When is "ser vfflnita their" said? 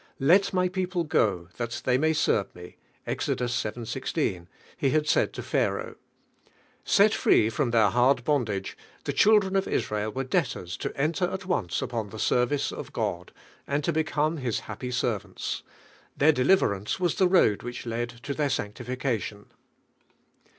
14.89-16.31